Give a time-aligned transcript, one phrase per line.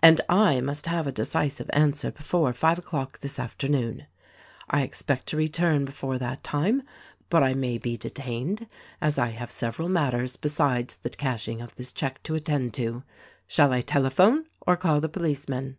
[0.00, 4.06] And I must have a decisive answer before five o'clock this afternoon.
[4.68, 6.84] I expect to return before that time—
[7.28, 8.68] but I may be detained,
[9.00, 12.22] as I have several matters besides the THE RECORDING AXGEL 155 cashing of this check
[12.22, 13.02] to attend to.
[13.48, 15.76] Shall I telephone, or call the policeman?"'